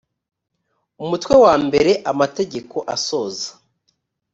[1.03, 3.47] umutwe wa mbere amategeko asoza